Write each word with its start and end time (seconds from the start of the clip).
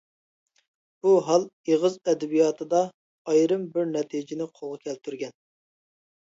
بۇ 1.05 1.11
ھال 1.27 1.43
ئېغىز 1.71 1.97
ئەدەبىياتىدا 2.11 2.79
ئايرىم 3.35 3.69
بىر 3.77 3.87
نەتىجىنى 3.93 4.49
قولغا 4.57 4.83
كەلتۈرگەن. 4.89 5.37